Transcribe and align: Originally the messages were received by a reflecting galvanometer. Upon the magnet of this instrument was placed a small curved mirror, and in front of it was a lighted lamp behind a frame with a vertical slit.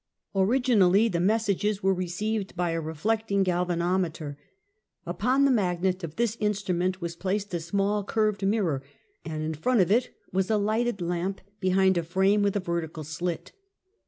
Originally 0.33 1.07
the 1.07 1.19
messages 1.19 1.83
were 1.83 1.93
received 1.93 2.55
by 2.55 2.71
a 2.71 2.81
reflecting 2.81 3.43
galvanometer. 3.43 4.35
Upon 5.05 5.45
the 5.45 5.51
magnet 5.51 6.03
of 6.03 6.15
this 6.15 6.35
instrument 6.39 7.01
was 7.01 7.15
placed 7.15 7.53
a 7.53 7.59
small 7.59 8.03
curved 8.03 8.43
mirror, 8.43 8.81
and 9.23 9.43
in 9.43 9.53
front 9.53 9.79
of 9.79 9.91
it 9.91 10.09
was 10.33 10.49
a 10.49 10.57
lighted 10.57 11.01
lamp 11.01 11.39
behind 11.59 11.99
a 11.99 12.03
frame 12.03 12.41
with 12.41 12.55
a 12.55 12.59
vertical 12.59 13.03
slit. 13.03 13.51